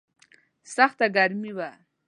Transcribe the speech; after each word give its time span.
سخته 0.73 1.05
ګرمي 1.15 1.51
وه. 1.57 1.69